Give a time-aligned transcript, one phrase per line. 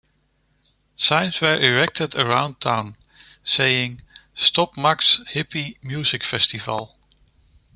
[0.95, 2.97] Signs were erected around town,
[3.43, 4.01] saying,
[4.33, 6.95] Stop Max's Hippie Music Festival.